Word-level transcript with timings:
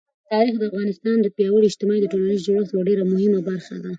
تاریخ 0.31 0.55
د 0.59 0.63
افغانستان 0.69 1.17
د 1.21 1.27
پیاوړي 1.35 1.65
اجتماعي 1.69 2.01
او 2.03 2.11
ټولنیز 2.13 2.41
جوړښت 2.47 2.69
یوه 2.73 2.87
ډېره 2.89 3.03
مهمه 3.13 3.39
برخه 3.49 3.75
ده. 3.83 3.89